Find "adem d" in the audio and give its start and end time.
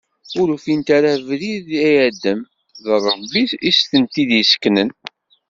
2.07-2.85